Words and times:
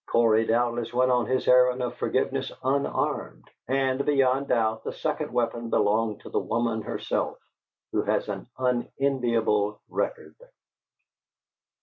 Cory 0.07 0.47
doubtless 0.47 0.91
went 0.91 1.11
on 1.11 1.27
his 1.27 1.47
errand 1.47 1.83
of 1.83 1.93
forgiveness 1.95 2.51
unarmed, 2.63 3.47
and 3.67 4.03
beyond 4.03 4.47
doubt 4.47 4.83
the 4.83 4.93
second 4.93 5.31
weapon 5.31 5.69
belonged 5.69 6.21
to 6.21 6.29
the 6.31 6.39
woman 6.39 6.81
herself, 6.81 7.37
who 7.91 8.01
has 8.01 8.27
an 8.27 8.47
unenviable 8.57 9.79
record. 9.89 10.33